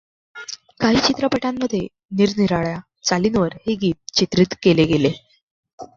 [0.79, 1.79] काही चित्रपटांमध्ये
[2.11, 5.11] निरनिराळ्या चालींवर हे गीत चित्रित केले गेले.